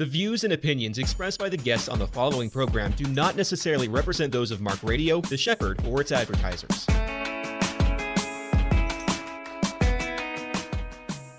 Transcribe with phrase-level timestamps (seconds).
[0.00, 3.86] The views and opinions expressed by the guests on the following program do not necessarily
[3.86, 6.86] represent those of Mark Radio, The Shepherd, or its advertisers.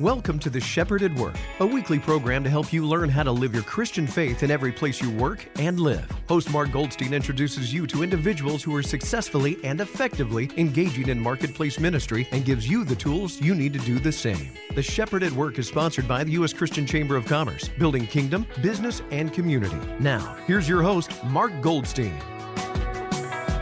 [0.02, 3.32] Welcome to The Shepherd at Work, a weekly program to help you learn how to
[3.32, 6.12] live your Christian faith in every place you work and live.
[6.28, 11.80] Host Mark Goldstein introduces you to individuals who are successfully and effectively engaging in marketplace
[11.80, 14.50] ministry and gives you the tools you need to do the same.
[14.74, 16.52] The Shepherd at Work is sponsored by the U.S.
[16.52, 19.78] Christian Chamber of Commerce, building kingdom, business, and community.
[20.00, 22.20] Now, here's your host, Mark Goldstein.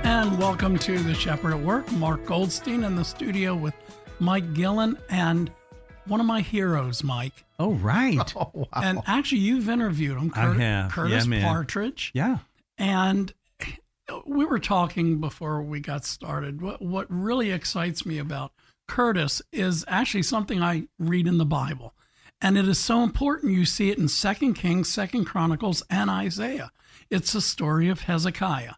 [0.06, 1.92] And welcome to The Shepherd at Work.
[1.92, 3.74] Mark Goldstein in the studio with
[4.20, 5.52] Mike Gillen and
[6.06, 7.44] one of my heroes, Mike.
[7.60, 8.18] Oh, right.
[8.36, 8.66] Oh, wow.
[8.74, 10.92] And actually, you've interviewed him, I Curtis, have.
[10.92, 11.42] Curtis Yeah, man.
[11.44, 12.12] Partridge.
[12.14, 12.38] Yeah.
[12.78, 13.34] And
[14.26, 16.62] we were talking before we got started.
[16.62, 18.52] What, what really excites me about
[18.88, 21.94] Curtis is actually something I read in the Bible.
[22.42, 23.54] And it is so important.
[23.54, 26.72] You see it in Second Kings, Second Chronicles, and Isaiah.
[27.10, 28.76] It's the story of Hezekiah.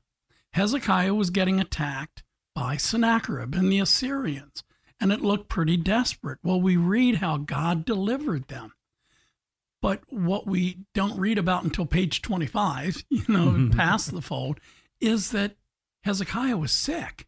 [0.54, 2.24] Hezekiah was getting attacked
[2.56, 4.64] by Sennacherib and the Assyrians,
[5.02, 6.40] and it looked pretty desperate.
[6.44, 8.74] Well, we read how God delivered them.
[9.82, 13.72] But what we don't read about until page 25, you know, mm-hmm.
[13.72, 14.60] past the fold,
[15.02, 15.56] is that
[16.04, 17.28] Hezekiah was sick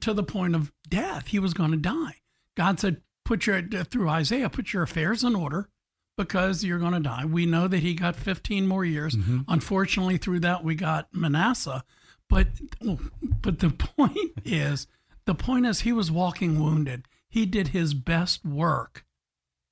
[0.00, 1.28] to the point of death.
[1.28, 2.16] He was going to die.
[2.56, 5.68] God said, put your, through Isaiah, put your affairs in order
[6.16, 7.24] because you're going to die.
[7.24, 9.14] We know that he got 15 more years.
[9.14, 9.40] Mm-hmm.
[9.48, 11.84] Unfortunately, through that, we got Manasseh.
[12.28, 12.48] But,
[12.84, 14.86] oh, but the point is,
[15.26, 17.06] the point is, he was walking wounded.
[17.28, 19.04] He did his best work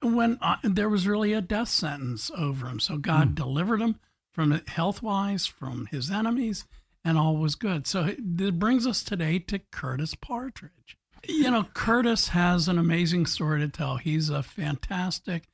[0.03, 2.81] when uh, there was really a death sentence over him.
[2.81, 4.01] So God delivered him
[4.33, 6.65] from health wise, from his enemies,
[7.05, 7.87] and all was good.
[7.87, 10.97] So it brings us today to Curtis Partridge.
[11.29, 13.97] You know, Curtis has an amazing story to tell.
[13.97, 15.45] He's a fantastic,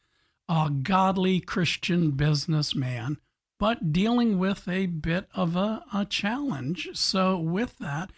[0.48, 3.18] uh, godly Christian businessman,
[3.58, 6.88] but dealing with a bit of a, a challenge.
[6.94, 8.10] So, with that,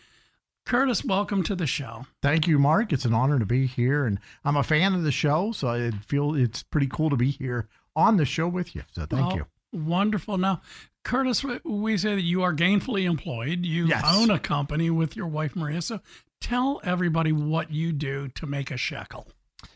[0.71, 2.07] Curtis, welcome to the show.
[2.23, 2.93] Thank you, Mark.
[2.93, 5.91] It's an honor to be here, and I'm a fan of the show, so I
[5.91, 7.67] feel it's pretty cool to be here
[7.97, 8.85] on the show with you.
[8.93, 9.47] So thank Well, you.
[9.73, 10.39] Wonderful.
[10.39, 10.61] Now,
[11.03, 13.67] Curtis, we- say that you are gainfully employed.
[13.67, 14.05] You Yes.
[14.07, 15.83] own a company with your wife, Maria.
[15.83, 16.03] So
[16.41, 19.27] tell everybody what you do to make a shekel.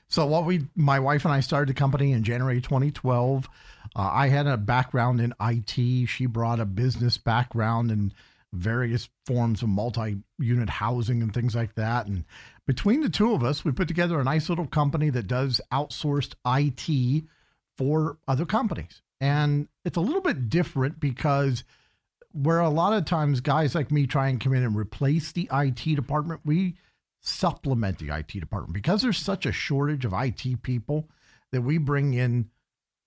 [0.06, 3.49] So what we, my wife and I started the company in January 2012.
[3.97, 6.06] Uh, I had a background in IT.
[6.06, 8.12] She brought a business background in
[8.54, 12.06] various forms of multi-unit housing and things like that.
[12.06, 12.25] And
[12.66, 16.34] between the two of us, we put together a nice little company that does outsourced
[16.47, 17.25] IT
[17.76, 19.03] for other companies.
[19.20, 21.65] And it's a little bit different because
[22.32, 25.48] where a lot of times guys like me try and come in and replace the
[25.53, 26.76] IT department, we
[27.21, 31.09] supplement the IT department because there's such a shortage of IT people
[31.53, 32.50] that we bring in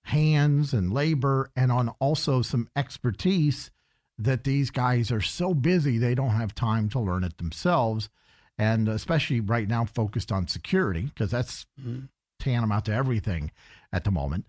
[0.02, 3.70] hands and labor and on also some expertise
[4.18, 8.08] that these guys are so busy they don't have time to learn it themselves
[8.56, 12.06] and especially right now focused on security because that's mm-hmm.
[12.40, 13.50] tantamount to everything
[13.92, 14.44] at the moment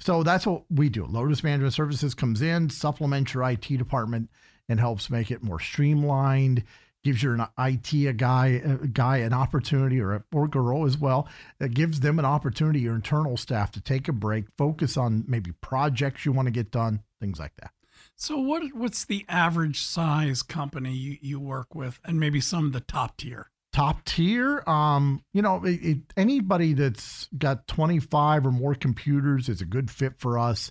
[0.00, 1.06] so that's what we do.
[1.06, 4.30] Lotus Management Services comes in, supplements your IT department,
[4.68, 6.64] and helps make it more streamlined.
[7.04, 10.86] Gives your uh, an IT a guy a guy an opportunity or a, or girl
[10.86, 11.28] as well.
[11.60, 15.52] It gives them an opportunity, your internal staff, to take a break, focus on maybe
[15.52, 17.72] projects you want to get done, things like that.
[18.16, 22.72] So what what's the average size company you, you work with and maybe some of
[22.72, 23.50] the top tier?
[23.72, 24.62] top tier?
[24.66, 29.90] Um you know it, it, anybody that's got 25 or more computers is a good
[29.90, 30.70] fit for us.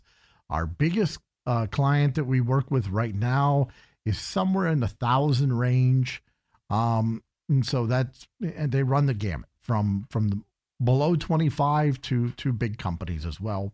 [0.49, 3.67] Our biggest uh, client that we work with right now
[4.05, 6.23] is somewhere in the thousand range.
[6.69, 10.41] Um and so that's and they run the gamut from from the
[10.81, 13.73] below 25 to to big companies as well.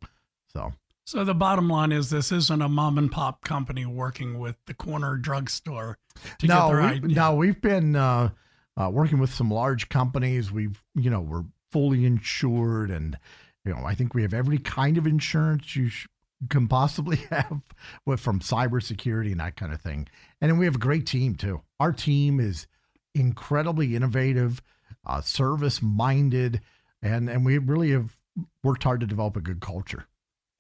[0.52, 0.74] So
[1.10, 4.76] So the bottom line is this isn't a mom and pop company working with the
[4.76, 5.98] corner drugstore
[6.38, 8.30] to no, get their We, no, we've been uh,
[8.78, 10.52] uh, working with some large companies.
[10.52, 13.18] We've, you know, we're fully insured, and
[13.66, 16.06] you know, I think we have every kind of insurance you sh-
[16.48, 17.60] can possibly have,
[18.06, 20.08] with from cybersecurity and that kind of thing.
[20.40, 21.62] And then we have a great team too.
[21.80, 22.68] Our team is
[23.16, 24.62] incredibly innovative,
[25.08, 26.62] uh, service minded,
[27.02, 28.16] and and we really have
[28.64, 30.06] worked hard to develop a good culture.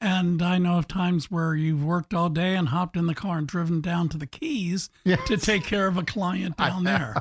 [0.01, 3.38] And I know of times where you've worked all day and hopped in the car
[3.38, 5.19] and driven down to the Keys Yes.
[5.28, 7.16] to take care of a client down there.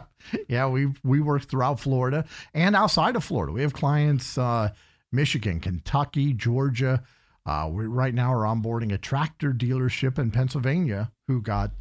[0.48, 3.52] yeah, we we work throughout Florida and outside of Florida.
[3.52, 4.70] We have clients uh,
[5.10, 7.02] Michigan, Kentucky, Georgia.
[7.44, 11.72] Uh, we right now are onboarding a tractor dealership in Pennsylvania who got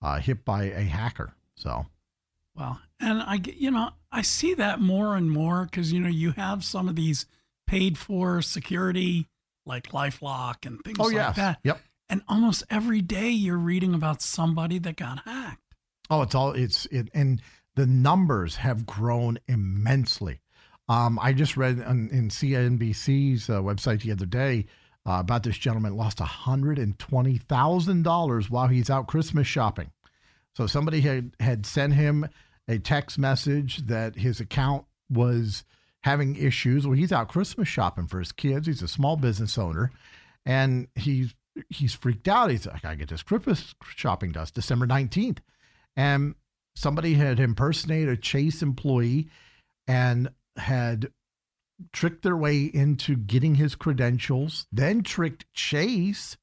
[0.00, 1.34] uh, hit by a hacker.
[1.56, 1.86] So
[2.54, 6.30] well, And I, you know, I see that more and more because, you know, you
[6.32, 7.26] have some of these
[7.66, 9.26] paid for security
[9.66, 11.58] like LifeLock and things oh like yes, that.
[11.64, 11.80] yep.
[12.08, 15.60] And almost every day you're reading about somebody that got hacked.
[16.08, 17.42] Oh, it's all it's it, and
[17.74, 20.40] the numbers have grown immensely.
[20.88, 24.66] Um, I just read on, in CNBC's uh, website the other day
[25.04, 29.90] uh, about this gentleman lost hundred and twenty thousand dollars while he's out Christmas shopping.
[30.56, 32.28] So somebody had had sent him
[32.68, 35.64] a text message that his account was
[36.06, 36.86] having issues.
[36.86, 38.68] Well, he's out Christmas shopping for his kids.
[38.68, 39.90] He's a small business owner,
[40.46, 41.34] and he's
[41.68, 42.50] he's freaked out.
[42.50, 44.46] He's like, I get this Christmas shopping done.
[44.54, 45.40] December nineteenth,
[45.96, 46.36] and
[46.76, 49.28] somebody had impersonated a Chase employee
[49.88, 51.10] and had
[51.92, 56.36] tricked their way into getting his credentials, then tricked Chase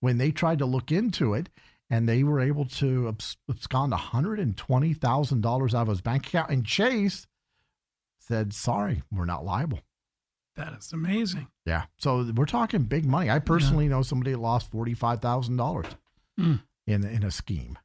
[0.00, 1.48] when they tried to look into it,
[1.88, 3.14] and they were able to
[3.48, 6.50] abscond $120,000 out of his bank account.
[6.50, 7.26] And Chase
[8.26, 9.80] said, sorry, we're not liable.
[10.56, 11.48] That is amazing.
[11.66, 11.84] Yeah.
[11.98, 13.30] So we're talking big money.
[13.30, 13.90] I personally yeah.
[13.90, 15.86] know somebody that lost $45,000
[16.40, 16.62] mm.
[16.86, 17.78] in, in a scheme.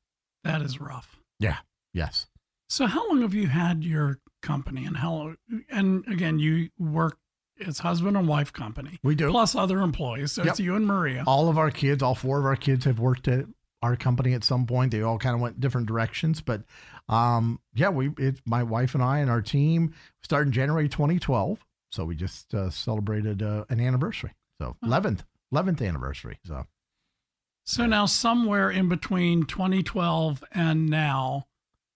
[0.43, 1.17] That is rough.
[1.39, 1.57] Yeah.
[1.93, 2.27] Yes.
[2.69, 5.35] So how long have you had your company and how
[5.69, 7.17] and again you work
[7.57, 8.99] it's husband and wife company.
[9.03, 9.29] We do.
[9.29, 10.31] Plus other employees.
[10.31, 10.51] So yep.
[10.51, 11.23] it's you and Maria.
[11.27, 13.45] All of our kids, all four of our kids have worked at
[13.81, 14.91] our company at some point.
[14.91, 16.63] They all kind of went different directions, but
[17.09, 21.59] um, yeah, we it's my wife and I and our team started in January 2012.
[21.91, 24.33] So we just uh, celebrated uh, an anniversary.
[24.61, 25.21] So 11th
[25.53, 26.39] 11th anniversary.
[26.45, 26.65] So
[27.65, 31.47] So now somewhere in between 2012 and now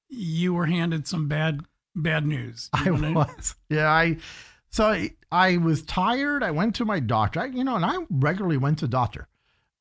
[0.09, 1.61] you were handed some bad
[1.95, 2.69] bad news.
[2.73, 3.55] I was.
[3.69, 4.17] Yeah, I
[4.69, 6.43] so I, I was tired.
[6.43, 7.39] I went to my doctor.
[7.39, 9.29] I, you know, and I regularly went to doctor.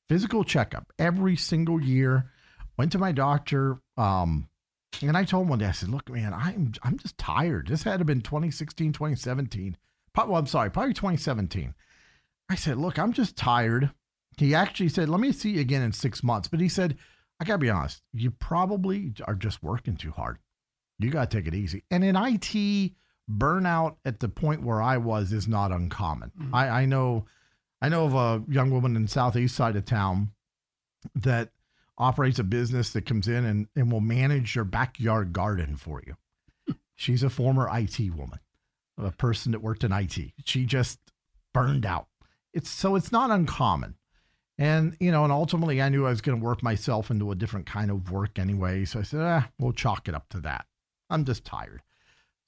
[0.09, 2.31] Physical checkup every single year.
[2.77, 3.79] Went to my doctor.
[3.97, 4.49] Um,
[5.03, 7.69] and I told him one day, I said, look, man, I'm I'm just tired.
[7.69, 9.77] This had to have been 2016, 2017.
[10.13, 11.75] Probably, well, I'm sorry, probably 2017.
[12.49, 13.91] I said, look, I'm just tired.
[14.37, 16.49] He actually said, let me see you again in six months.
[16.49, 16.97] But he said,
[17.41, 20.39] I gotta be honest, you probably are just working too hard.
[20.99, 21.83] You gotta take it easy.
[21.91, 22.93] And in IT,
[23.31, 26.31] burnout at the point where I was is not uncommon.
[26.39, 26.55] Mm-hmm.
[26.55, 27.27] I, I know
[27.81, 30.31] I know of a young woman in southeast side of town
[31.15, 31.51] that
[31.99, 36.15] operates a business that comes in and, and will manage your backyard garden for you.
[36.95, 38.41] She's a former IT woman,
[38.99, 40.17] a person that worked in IT.
[40.45, 40.99] She just
[41.53, 42.07] burned out.
[42.53, 43.97] It's so it's not uncommon.
[44.57, 47.35] And, you know, and ultimately I knew I was going to work myself into a
[47.35, 48.85] different kind of work anyway.
[48.85, 50.67] So I said, ah, we'll chalk it up to that.
[51.11, 51.83] I'm just tired.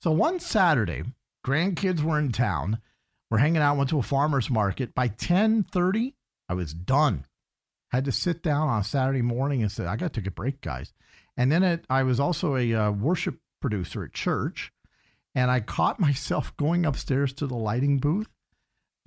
[0.00, 1.02] So one Saturday,
[1.44, 2.78] grandkids were in town.
[3.30, 4.94] We're hanging out, went to a farmer's market.
[4.94, 6.14] By 1030,
[6.48, 7.26] I was done.
[7.90, 10.32] Had to sit down on a Saturday morning and say, I got to take a
[10.32, 10.92] break, guys.
[11.36, 14.72] And then it, I was also a uh, worship producer at church.
[15.34, 18.28] And I caught myself going upstairs to the lighting booth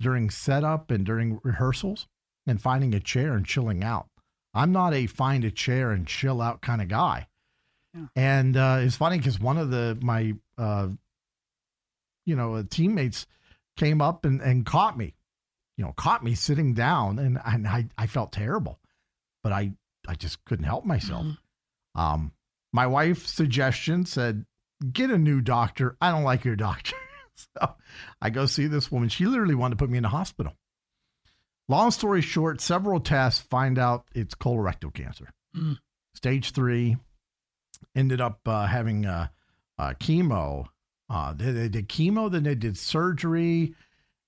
[0.00, 2.06] during setup and during rehearsals
[2.46, 4.08] and finding a chair and chilling out.
[4.52, 7.28] I'm not a find a chair and chill out kind of guy.
[7.94, 8.06] Yeah.
[8.16, 10.88] And uh, it's funny because one of the my uh,
[12.24, 13.26] you know uh, teammates
[13.80, 15.14] came up and, and caught me,
[15.78, 18.78] you know, caught me sitting down, and and I I felt terrible,
[19.42, 19.72] but I
[20.06, 21.24] I just couldn't help myself.
[21.24, 22.00] Mm-hmm.
[22.00, 22.32] Um,
[22.72, 24.44] my wife's suggestion said,
[24.92, 25.96] "Get a new doctor.
[26.00, 26.94] I don't like your doctor."
[27.34, 27.74] so
[28.20, 29.08] I go see this woman.
[29.08, 30.54] She literally wanted to put me in the hospital.
[31.66, 35.30] Long story short, several tests find out it's colorectal cancer.
[35.56, 35.78] Mm.
[36.14, 36.98] Stage three.
[37.96, 39.28] Ended up uh, having uh,
[39.78, 40.66] uh, chemo.
[41.10, 43.74] Uh, they, they, did chemo, then they did surgery.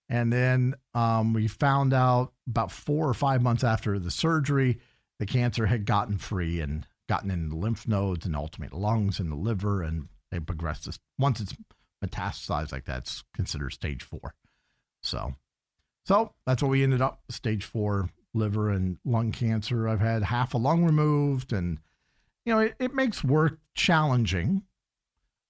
[0.09, 4.81] And then um, we found out about four or five months after the surgery,
[5.19, 9.31] the cancer had gotten free and gotten in the lymph nodes and ultimately lungs and
[9.31, 9.83] the liver.
[9.83, 10.87] And they progressed.
[10.87, 11.55] This, once it's
[12.05, 14.35] metastasized like that, it's considered stage four.
[15.03, 15.35] So
[16.05, 19.89] so that's what we ended up stage four liver and lung cancer.
[19.89, 21.79] I've had half a lung removed, and
[22.45, 24.63] you know it, it makes work challenging.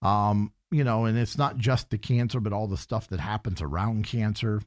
[0.02, 3.60] Um, you know, and it's not just the cancer, but all the stuff that happens
[3.60, 4.62] around cancer.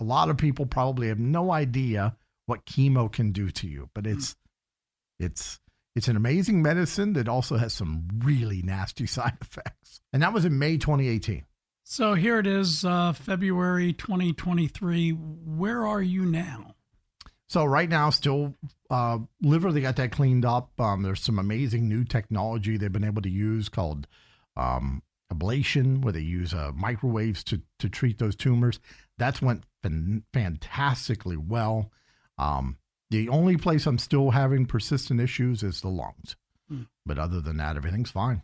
[0.00, 4.06] A lot of people probably have no idea what chemo can do to you, but
[4.06, 4.34] it's
[5.18, 5.60] it's
[5.94, 10.00] it's an amazing medicine that also has some really nasty side effects.
[10.12, 11.44] And that was in May 2018.
[11.84, 15.10] So here it is, uh, February 2023.
[15.10, 16.74] Where are you now?
[17.48, 18.54] So right now, still
[18.90, 19.72] uh, liver.
[19.72, 20.70] They got that cleaned up.
[20.80, 24.06] Um, there's some amazing new technology they've been able to use called
[24.56, 25.02] um,
[25.32, 28.80] ablation, where they use uh, microwaves to to treat those tumors.
[29.18, 31.90] That's went fan- fantastically well.
[32.38, 32.78] Um,
[33.10, 36.36] the only place I'm still having persistent issues is the lungs,
[36.70, 36.86] mm.
[37.04, 38.42] but other than that, everything's fine.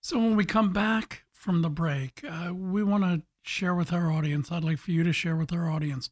[0.00, 4.10] So when we come back from the break, uh, we want to share with our
[4.12, 4.50] audience.
[4.50, 6.10] I'd like for you to share with our audience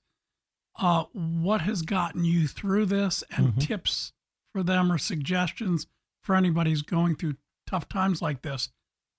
[0.78, 3.60] uh, what has gotten you through this and Mhm.
[3.60, 4.12] tips
[4.52, 5.86] for them or suggestions
[6.20, 8.70] for anybody who's going through tough times like this,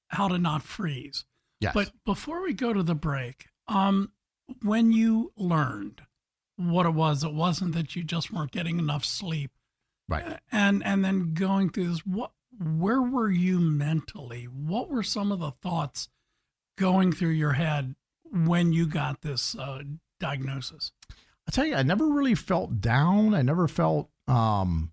[0.10, 1.26] how to not freeze.
[1.60, 1.74] Yes.
[1.74, 4.12] But before we go to the break, um,
[4.62, 6.02] when you learned
[6.56, 9.52] what it was, it wasn't that you just weren't getting enough sleep,
[10.08, 10.40] right.
[10.52, 12.06] and and then going through this.
[12.06, 14.46] What, where were you mentally?
[14.46, 16.10] What were some of the thoughts
[16.78, 17.96] going through your head
[18.32, 19.84] when you got this uh,
[20.20, 20.92] diagnosis?
[21.48, 23.34] I tell you, I never really felt down.
[23.34, 24.92] I never felt um,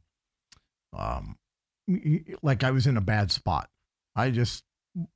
[0.96, 1.36] um,
[2.42, 3.68] like I was in a bad spot.
[4.14, 4.64] I just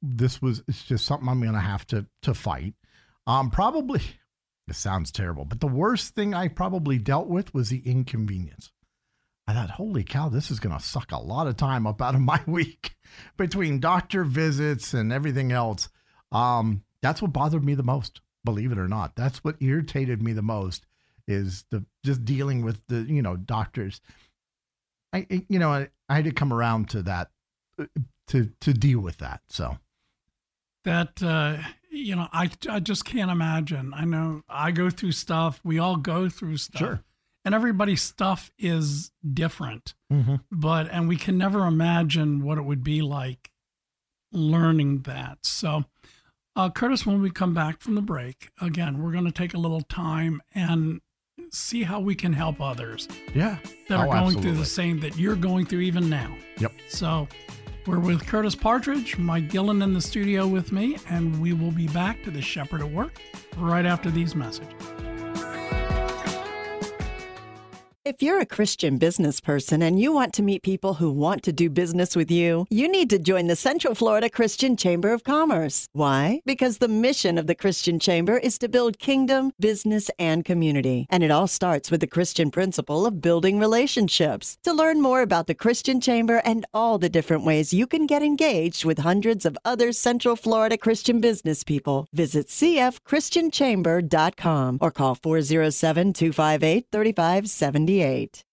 [0.02, 2.75] this was it's just something I'm gonna have to to fight.
[3.26, 4.00] Um, probably
[4.66, 8.70] this sounds terrible, but the worst thing I probably dealt with was the inconvenience.
[9.47, 12.20] I thought, holy cow, this is gonna suck a lot of time up out of
[12.20, 12.97] my week
[13.37, 15.88] between doctor visits and everything else.
[16.32, 19.16] Um, that's what bothered me the most, believe it or not.
[19.16, 20.85] That's what irritated me the most
[21.26, 24.00] is the just dealing with the you know doctors.
[25.12, 27.30] I you know I, I had to come around to that
[27.78, 27.85] uh,
[28.28, 29.42] to to deal with that.
[29.49, 29.78] So
[30.85, 31.58] that uh,
[31.90, 35.97] you know I, I just can't imagine i know i go through stuff we all
[35.97, 37.00] go through stuff Sure.
[37.44, 40.37] and everybody's stuff is different mm-hmm.
[40.52, 43.50] but and we can never imagine what it would be like
[44.32, 45.85] learning that so
[46.56, 49.58] uh, curtis when we come back from the break again we're going to take a
[49.58, 51.00] little time and
[51.50, 53.56] see how we can help others yeah,
[53.88, 56.73] that are Oh, going through the same that you're going through even now Yep.
[56.88, 57.26] so
[57.88, 61.88] we're with Curtis Partridge, Mike Gillen in the studio with me, and we will be
[61.88, 63.12] back to the Shepherd at Work
[63.57, 65.08] right after these messages.
[68.09, 71.53] If you're a Christian business person and you want to meet people who want to
[71.53, 75.91] do business with you, you need to join the Central Florida Christian Chamber of Commerce.
[75.93, 76.41] Why?
[76.47, 81.07] Because the mission of the Christian Chamber is to build kingdom, business, and community.
[81.11, 84.57] And it all starts with the Christian principle of building relationships.
[84.62, 88.23] To learn more about the Christian Chamber and all the different ways you can get
[88.23, 96.15] engaged with hundreds of other Central Florida Christian business people, visit cfchristianchamber.com or call 407
[96.15, 97.98] 258 3578.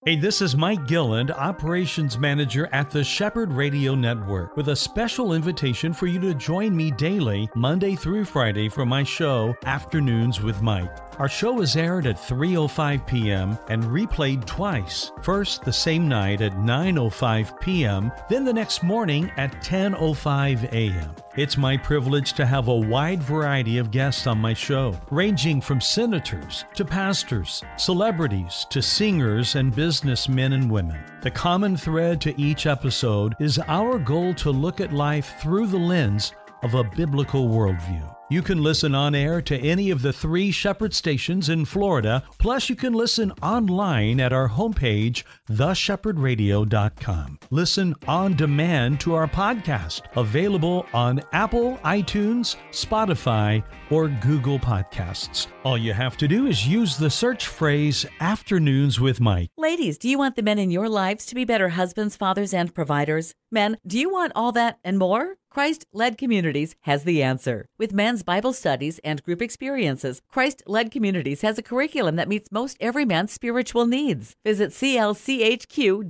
[0.06, 5.34] Hey, this is Mike Gilland, Operations Manager at the Shepherd Radio Network, with a special
[5.34, 10.62] invitation for you to join me daily, Monday through Friday, for my show, Afternoons with
[10.62, 11.05] Mike.
[11.18, 13.58] Our show is aired at 3:05 p.m.
[13.70, 15.14] and replayed twice.
[15.22, 21.16] First the same night at 9:05 p.m., then the next morning at 10:05 a.m.
[21.38, 25.80] It's my privilege to have a wide variety of guests on my show, ranging from
[25.80, 31.00] senators to pastors, celebrities to singers and businessmen and women.
[31.22, 35.78] The common thread to each episode is our goal to look at life through the
[35.78, 38.15] lens of a biblical worldview.
[38.28, 42.70] You can listen on air to any of the three Shepherd stations in Florida, plus,
[42.70, 47.40] you can listen online at our homepage, theshepherdradio.com.
[47.52, 55.46] Listen on demand to our podcast, available on Apple, iTunes, Spotify, or Google Podcasts.
[55.64, 59.52] All you have to do is use the search phrase Afternoons with Mike.
[59.56, 62.74] Ladies, do you want the men in your lives to be better husbands, fathers, and
[62.74, 63.36] providers?
[63.52, 65.38] Men, do you want all that and more?
[65.56, 67.70] Christ Led Communities has the answer.
[67.78, 72.52] With men's Bible studies and group experiences, Christ Led Communities has a curriculum that meets
[72.52, 74.36] most every man's spiritual needs.
[74.44, 76.10] Visit clchq.org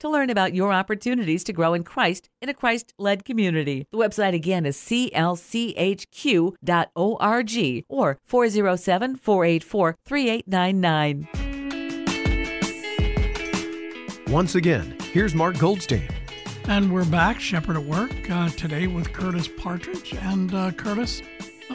[0.00, 3.86] to learn about your opportunities to grow in Christ in a Christ led community.
[3.90, 5.24] The website again is clchq.org
[7.88, 11.28] or 407 484 3899.
[14.28, 16.21] Once again, here's Mark Goldstein.
[16.68, 20.14] And we're back, Shepherd at Work, uh, today with Curtis Partridge.
[20.14, 21.20] And uh, Curtis,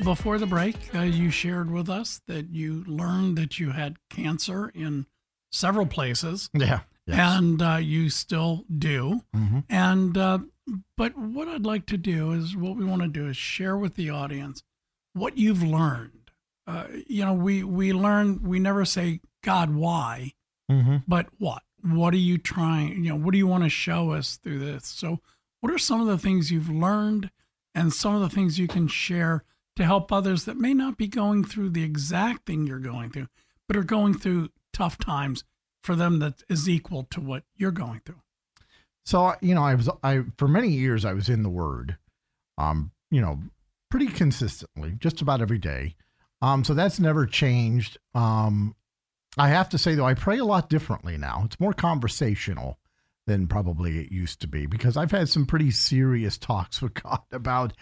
[0.04, 4.70] before the break, uh, you shared with us that you learned that you had cancer
[4.70, 5.06] in
[5.52, 7.20] several places, yeah, yes.
[7.20, 9.22] and uh, you still do.
[9.36, 9.66] Mhm.
[9.70, 10.40] And uh,
[10.96, 13.96] but what I'd like to do is what we want to do is share with
[13.96, 14.64] the audience
[15.14, 16.32] what you've learned.
[16.66, 18.42] Uh, you know, we we learn.
[18.44, 20.34] We never say God why,
[20.72, 21.04] Mhm.
[21.08, 21.62] but what?
[21.82, 23.04] What are you trying?
[23.04, 24.88] You know, what do you want to show us through this?
[24.88, 25.20] So,
[25.62, 27.32] what are some of the things you've learned,
[27.74, 29.44] and some of the things you can share
[29.76, 33.28] to help others that may not be going through the exact thing you're going through,
[33.68, 35.44] but are going through tough times
[35.84, 38.22] for them that is equal to what you're going through.
[39.06, 41.98] So you know, I was I for many years I was in the Word,
[42.58, 43.40] um, you know,
[43.90, 45.96] pretty consistently, just about every day.
[46.42, 47.98] Um, so that's never changed.
[48.14, 48.76] Um,
[49.38, 51.44] I have to say though, I pray a lot differently now.
[51.46, 52.80] It's more conversational
[53.26, 57.22] than probably it used to be because I've had some pretty serious talks with God
[57.32, 57.74] about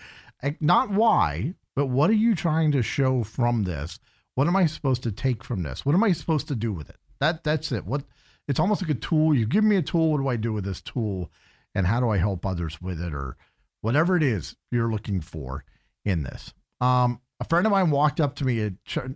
[0.44, 4.00] eh, not why, but what are you trying to show from this?
[4.34, 5.86] What am I supposed to take from this?
[5.86, 6.98] What am I supposed to do with it?
[7.20, 7.86] That that's it.
[7.86, 8.04] What
[8.48, 9.34] it's almost like a tool.
[9.34, 10.12] You give me a tool.
[10.12, 11.32] What do I do with this tool?
[11.74, 13.38] And how do I help others with it or
[13.82, 15.64] whatever it is you're looking for
[16.04, 16.54] in this?
[16.82, 18.74] Um, a friend of mine walked up to me at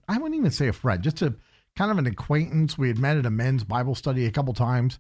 [0.08, 1.36] I wouldn't even say a friend, just a
[1.79, 2.77] kind of an acquaintance.
[2.77, 5.00] We had met at a men's Bible study a couple times.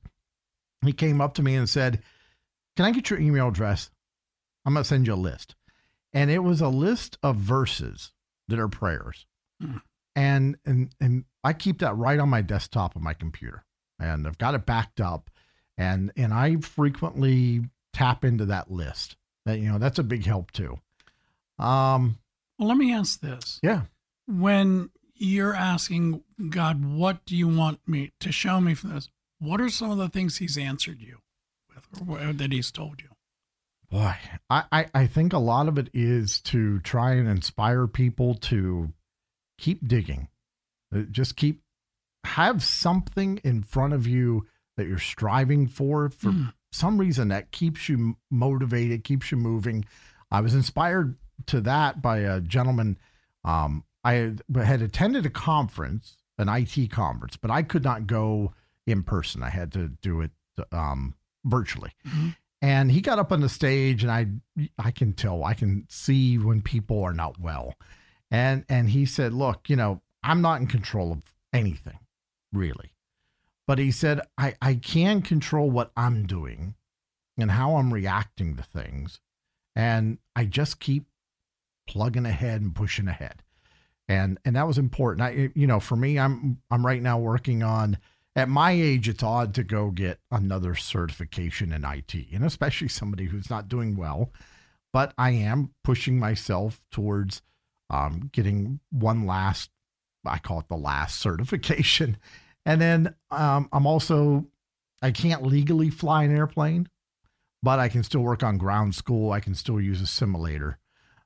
[0.85, 2.01] He came up to me and said,
[2.77, 3.91] Can I get your email address?
[4.65, 5.55] I'm going to send you a list.
[6.13, 8.13] And it was a list of verses
[8.47, 9.25] that are prayers.
[9.61, 9.77] Hmm.
[10.15, 13.65] And, and, and I keep that right on my desktop of my computer
[13.99, 15.29] and I've got it backed up.
[15.77, 20.51] And, and I frequently tap into that list that, you know, that's a big help
[20.51, 20.79] too.
[21.57, 22.19] Um,
[22.57, 23.59] well, let me ask this.
[23.61, 23.81] Yeah.
[24.27, 29.09] When you're asking God, what do you want me to show me from this?
[29.39, 31.19] What are some of the things He's answered you
[31.73, 33.09] with, or that He's told you?
[33.89, 34.15] Boy,
[34.49, 38.93] I, I, I think a lot of it is to try and inspire people to
[39.57, 40.27] keep digging,
[40.95, 41.61] uh, just keep
[42.25, 44.45] have something in front of you
[44.77, 46.53] that you're striving for for mm.
[46.71, 49.85] some reason that keeps you motivated, keeps you moving.
[50.29, 52.97] I was inspired to that by a gentleman.
[53.43, 58.53] Um, I had attended a conference, an IT conference, but I could not go
[58.87, 59.43] in person.
[59.43, 60.31] I had to do it
[60.71, 61.15] um,
[61.45, 61.91] virtually.
[62.07, 62.29] Mm-hmm.
[62.61, 64.27] And he got up on the stage, and I
[64.77, 67.75] I can tell, I can see when people are not well.
[68.29, 71.99] And and he said, "Look, you know, I'm not in control of anything,
[72.51, 72.91] really."
[73.65, 76.75] But he said, "I I can control what I'm doing
[77.37, 79.21] and how I'm reacting to things,
[79.73, 81.05] and I just keep
[81.87, 83.41] plugging ahead and pushing ahead."
[84.09, 85.21] And and that was important.
[85.21, 87.97] I you know, for me, I'm I'm right now working on
[88.39, 93.25] at my age, it's odd to go get another certification in IT, and especially somebody
[93.25, 94.31] who's not doing well.
[94.93, 97.41] But I am pushing myself towards
[97.89, 99.69] um, getting one last,
[100.25, 102.17] I call it the last certification.
[102.65, 104.47] And then um, I'm also,
[105.01, 106.87] I can't legally fly an airplane,
[107.61, 109.31] but I can still work on ground school.
[109.31, 110.78] I can still use a simulator.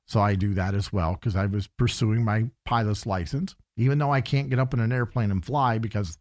[0.06, 4.12] So I do that as well because I was pursuing my pilot's license, even though
[4.12, 6.18] I can't get up in an airplane and fly because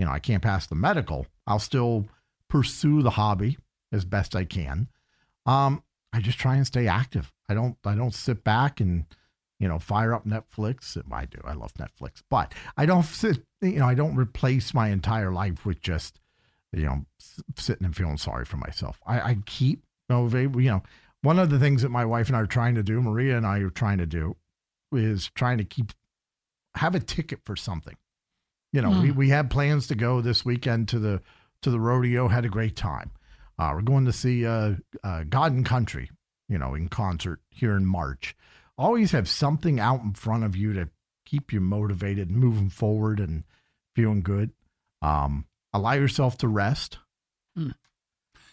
[0.00, 2.06] you know, I can't pass the medical, I'll still
[2.48, 3.58] pursue the hobby
[3.92, 4.88] as best I can.
[5.44, 7.30] Um, I just try and stay active.
[7.50, 9.04] I don't I don't sit back and
[9.58, 10.96] you know fire up Netflix.
[11.12, 11.38] I do.
[11.44, 13.44] I love Netflix, but I don't sit.
[13.60, 16.18] You know, I don't replace my entire life with just
[16.72, 17.04] you know
[17.58, 19.00] sitting and feeling sorry for myself.
[19.06, 20.54] I, I keep motivated.
[20.56, 20.82] You know,
[21.22, 23.46] one of the things that my wife and I are trying to do, Maria and
[23.46, 24.36] I are trying to do,
[24.92, 25.92] is trying to keep
[26.76, 27.96] have a ticket for something.
[28.72, 29.02] You know, mm.
[29.02, 29.18] we, hmm.
[29.18, 31.20] we had plans to go this weekend to the
[31.62, 32.28] to the rodeo.
[32.28, 33.10] Had a great time.
[33.58, 36.10] Uh, we're going to see uh, uh, God and Country,
[36.48, 38.34] you know, in concert here in March.
[38.78, 40.88] Always have something out in front of you to
[41.26, 43.44] keep you motivated, moving forward, and
[43.94, 44.52] feeling good.
[45.02, 46.98] Um, allow yourself to rest.
[47.58, 47.74] Mm.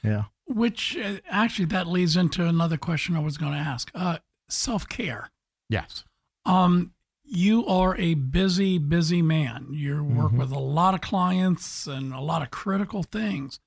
[0.04, 0.26] Yeah.
[0.48, 3.92] Which uh, actually that leads into another question I was going to ask.
[3.94, 5.30] Uh, Self care.
[5.70, 6.06] Yes.
[6.46, 6.94] Um,
[7.26, 9.68] you are a busy, busy man.
[9.72, 10.38] You work mm-hmm.
[10.38, 13.60] with a lot of clients and a lot of critical things.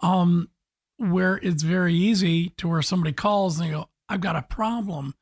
[0.00, 0.48] Um,
[0.96, 5.14] where it's very easy to where somebody calls and they go, I've got a problem.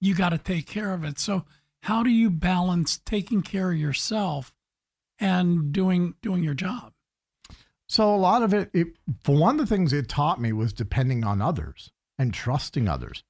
[0.00, 1.18] You got to take care of it.
[1.18, 1.44] So
[1.82, 4.52] how do you balance taking care of yourself
[5.18, 6.92] and doing doing your job?
[7.88, 8.88] So a lot of it, it
[9.24, 13.24] for one of the things it taught me was depending on others and trusting others.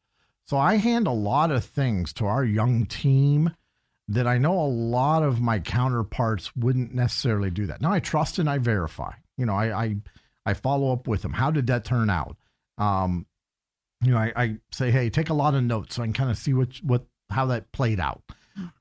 [0.45, 3.55] So I hand a lot of things to our young team
[4.09, 7.81] that I know a lot of my counterparts wouldn't necessarily do that.
[7.81, 9.13] Now I trust and I verify.
[9.37, 9.97] You know, I I,
[10.47, 11.35] I follow up with them.
[11.35, 12.37] How did that turn out?
[12.79, 13.27] Um,
[14.03, 16.31] you know, I, I say, hey, take a lot of notes so I can kind
[16.31, 18.23] of see what what how that played out.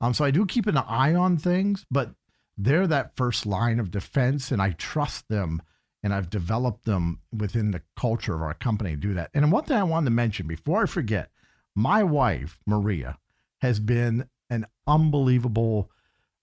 [0.00, 2.10] Um, so I do keep an eye on things, but
[2.56, 5.62] they're that first line of defense, and I trust them,
[6.02, 9.30] and I've developed them within the culture of our company to do that.
[9.34, 11.30] And one thing I wanted to mention before I forget,
[11.74, 13.18] my wife Maria
[13.60, 15.90] has been an unbelievable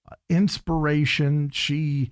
[0.10, 1.50] uh, inspiration.
[1.52, 2.12] She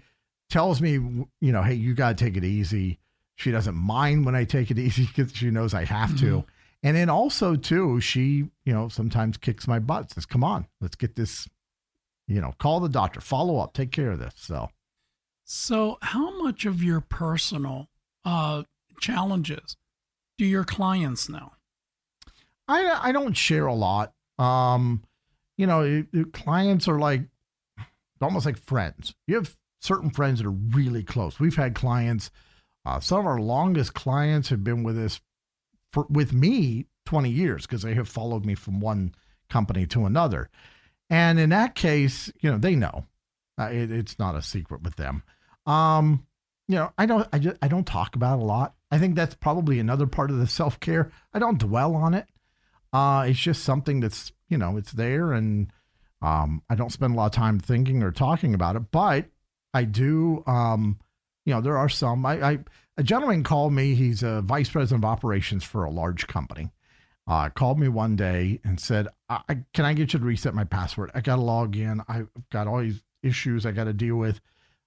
[0.49, 2.99] tells me, you know, hey, you got to take it easy.
[3.35, 6.25] She doesn't mind when I take it easy because she knows I have to.
[6.25, 6.49] Mm-hmm.
[6.85, 10.97] And then also, too, she, you know, sometimes kicks my butt, says, come on, let's
[10.97, 11.47] get this,
[12.27, 14.33] you know, call the doctor, follow up, take care of this.
[14.35, 14.69] So,
[15.43, 17.89] so how much of your personal
[18.25, 18.63] uh,
[18.99, 19.77] challenges
[20.37, 21.53] do your clients know?
[22.67, 24.13] I, I don't share a lot.
[24.39, 25.03] Um,
[25.57, 27.23] you know, clients are like
[28.21, 29.13] almost like friends.
[29.27, 31.39] You have certain friends that are really close.
[31.39, 32.31] We've had clients,
[32.85, 35.19] uh, some of our longest clients have been with us
[35.91, 39.13] for, with me 20 years because they have followed me from one
[39.49, 40.49] company to another.
[41.09, 43.05] And in that case, you know, they know.
[43.57, 45.23] Uh, it, it's not a secret with them.
[45.65, 46.25] Um,
[46.67, 48.75] you know, I don't, I just, I don't talk about it a lot.
[48.91, 51.11] I think that's probably another part of the self care.
[51.33, 52.27] I don't dwell on it.
[52.91, 55.71] Uh, it's just something that's, you know, it's there, and
[56.21, 58.91] um, I don't spend a lot of time thinking or talking about it.
[58.91, 59.25] But
[59.73, 60.99] I do, um,
[61.45, 62.25] you know, there are some.
[62.25, 62.59] I, I
[62.97, 63.95] a gentleman called me.
[63.95, 66.71] He's a vice president of operations for a large company.
[67.25, 70.65] Uh, called me one day and said, I, "Can I get you to reset my
[70.65, 71.09] password?
[71.15, 72.01] I got to log in.
[72.07, 74.39] I've got all these issues I got to deal with.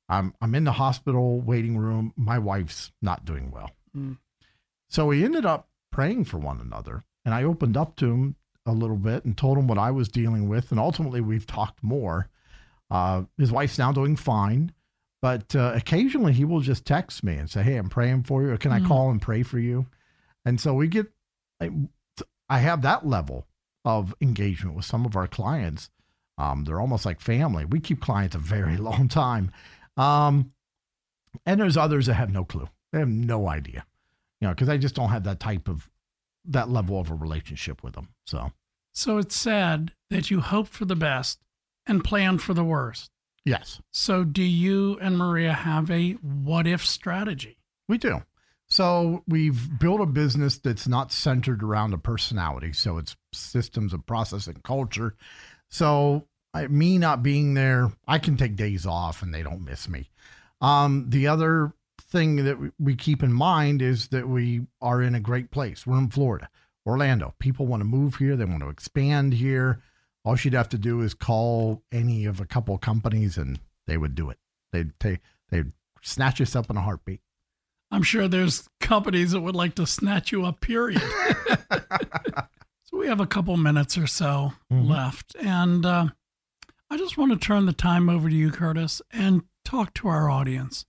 [0.08, 2.12] I'm I'm in the hospital waiting room.
[2.16, 4.18] My wife's not doing well." Mm.
[4.88, 8.72] So we ended up praying for one another, and I opened up to him a
[8.72, 12.28] little bit and told him what I was dealing with, and ultimately we've talked more.
[12.90, 14.72] Uh, his wife's now doing fine.
[15.22, 18.50] But uh, occasionally he will just text me and say, Hey, I'm praying for you.
[18.50, 18.84] Or can mm.
[18.84, 19.86] I call and pray for you?
[20.44, 21.06] And so we get,
[21.60, 21.70] I,
[22.48, 23.46] I have that level
[23.84, 25.90] of engagement with some of our clients.
[26.38, 27.64] Um, they're almost like family.
[27.64, 29.50] We keep clients a very long time.
[29.96, 30.52] Um,
[31.44, 32.68] and there's others that have no clue.
[32.92, 33.84] They have no idea,
[34.40, 35.90] you know, because I just don't have that type of
[36.46, 38.08] that level of a relationship with them.
[38.24, 38.52] So,
[38.92, 41.40] so it's sad that you hope for the best
[41.86, 43.10] and plan for the worst.
[43.44, 43.80] Yes.
[43.92, 47.58] So, do you and Maria have a what if strategy?
[47.88, 48.22] We do.
[48.66, 52.72] So, we've built a business that's not centered around a personality.
[52.72, 55.14] So, it's systems of process and culture.
[55.68, 59.88] So, I, me not being there, I can take days off and they don't miss
[59.88, 60.10] me.
[60.60, 65.20] Um, the other thing that we keep in mind is that we are in a
[65.20, 65.86] great place.
[65.86, 66.48] We're in Florida,
[66.86, 67.34] Orlando.
[67.38, 69.82] People want to move here, they want to expand here.
[70.24, 74.14] All she'd have to do is call any of a couple companies and they would
[74.14, 74.38] do it.
[74.72, 77.20] They'd take, they'd snatch us up in a heartbeat.
[77.90, 81.02] I'm sure there's companies that would like to snatch you up, period.
[83.06, 84.84] we have a couple minutes or so mm-hmm.
[84.84, 85.36] left.
[85.36, 86.06] And uh,
[86.90, 90.28] I just want to turn the time over to you, Curtis, and talk to our
[90.28, 90.86] audience.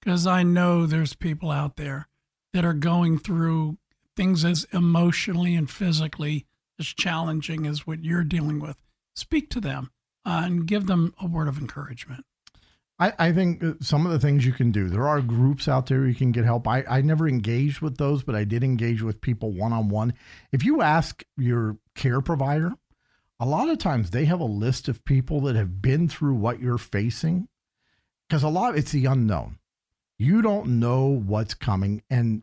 [0.00, 2.06] Because I know there's people out there
[2.52, 3.78] that are going through
[4.16, 6.46] things as emotionally and physically
[6.78, 8.76] as challenging as what you're dealing with,
[9.16, 9.90] speak to them
[10.24, 12.24] uh, and give them a word of encouragement.
[12.98, 16.06] I, I think some of the things you can do, there are groups out there
[16.06, 16.66] you can get help.
[16.66, 20.14] I, I never engaged with those, but I did engage with people one on one.
[20.50, 22.72] If you ask your care provider,
[23.38, 26.60] a lot of times they have a list of people that have been through what
[26.60, 27.48] you're facing
[28.28, 29.58] because a lot it's the unknown.
[30.18, 32.02] You don't know what's coming.
[32.08, 32.42] And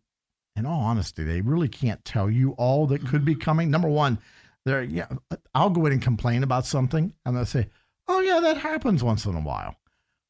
[0.56, 3.42] in all honesty, they really can't tell you all that could be mm-hmm.
[3.42, 3.72] coming.
[3.72, 4.20] Number one,
[4.66, 5.08] there, yeah,
[5.54, 7.68] I'll go in and complain about something, and they'll say,
[8.08, 9.76] "Oh yeah, that happens once in a while,"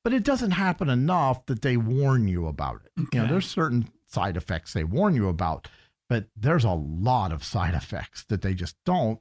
[0.03, 3.01] but it doesn't happen enough that they warn you about it.
[3.01, 3.17] Okay.
[3.17, 5.67] You know, there's certain side effects they warn you about,
[6.09, 9.19] but there's a lot of side effects that they just don't.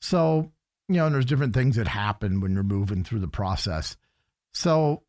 [0.00, 0.52] So,
[0.88, 3.96] you know, and there's different things that happen when you're moving through the process.
[4.52, 5.02] So,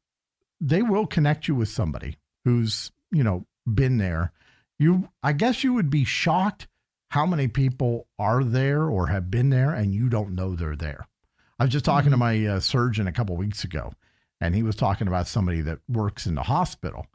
[0.61, 4.31] they will connect you with somebody who's you know been there
[4.79, 6.67] you I guess you would be shocked
[7.09, 11.07] how many people are there or have been there and you don't know they're there.
[11.59, 12.45] I was just talking mm-hmm.
[12.45, 13.93] to my uh, surgeon a couple weeks ago,
[14.41, 17.07] and he was talking about somebody that works in the hospital,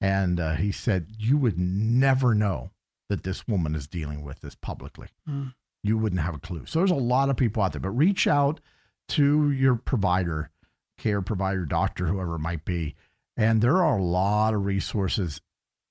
[0.00, 2.70] and uh, he said you would never know
[3.08, 5.08] that this woman is dealing with this publicly.
[5.28, 5.54] Mm.
[5.82, 6.66] You wouldn't have a clue.
[6.66, 8.60] So there's a lot of people out there, but reach out
[9.08, 10.50] to your provider,
[10.98, 12.94] care provider, doctor, whoever it might be,
[13.36, 15.40] and there are a lot of resources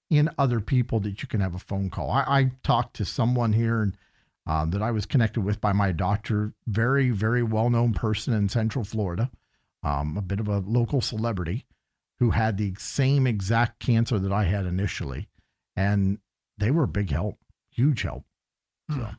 [0.10, 2.10] in other people that you can have a phone call.
[2.10, 3.94] I, I talked to someone here
[4.48, 8.50] uh, that I was connected with by my doctor, very, very well known person in
[8.50, 9.30] Central Florida,
[9.84, 11.66] um, a bit of a local celebrity
[12.20, 15.30] who had the same exact cancer that I had initially.
[15.76, 16.20] And
[16.58, 17.38] they were a big help,
[17.72, 18.26] huge help.
[18.90, 18.98] So.
[18.98, 19.14] Hmm.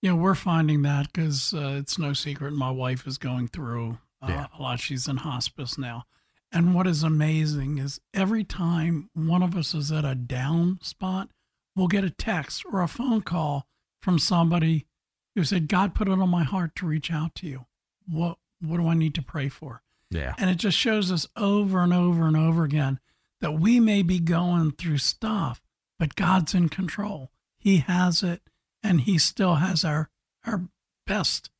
[0.00, 4.26] Yeah, we're finding that because uh, it's no secret my wife is going through uh,
[4.28, 4.46] yeah.
[4.56, 4.78] a lot.
[4.78, 6.04] She's in hospice now.
[6.52, 11.30] And what is amazing is every time one of us is at a down spot,
[11.74, 13.66] we'll get a text or a phone call
[14.00, 14.86] from somebody
[15.34, 17.66] who said, God put it on my heart to reach out to you.
[18.08, 19.82] What what do I need to pray for?
[20.10, 20.34] Yeah.
[20.38, 22.98] And it just shows us over and over and over again
[23.40, 25.62] that we may be going through stuff,
[25.98, 27.30] but God's in control.
[27.58, 28.42] He has it
[28.82, 30.10] and he still has our
[30.46, 30.62] our
[31.06, 31.50] best.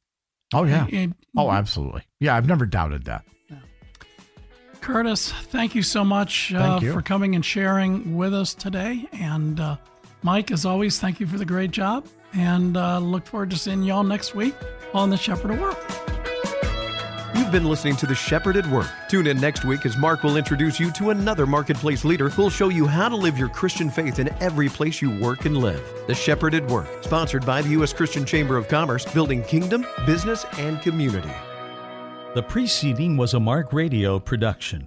[0.54, 0.84] Oh yeah.
[0.84, 2.04] And, and, oh, absolutely.
[2.20, 3.24] Yeah, I've never doubted that.
[4.80, 6.92] Curtis, thank you so much uh, you.
[6.92, 9.06] for coming and sharing with us today.
[9.12, 9.76] And uh,
[10.22, 12.06] Mike, as always, thank you for the great job.
[12.32, 14.54] And uh, look forward to seeing y'all next week
[14.94, 16.07] on The Shepherd of Work.
[17.48, 18.90] You've been listening to The Shepherd at Work.
[19.08, 22.68] Tune in next week as Mark will introduce you to another marketplace leader who'll show
[22.68, 25.82] you how to live your Christian faith in every place you work and live.
[26.08, 27.94] The Shepherd at Work, sponsored by the U.S.
[27.94, 31.32] Christian Chamber of Commerce, building kingdom, business, and community.
[32.34, 34.86] The preceding was a Mark Radio production.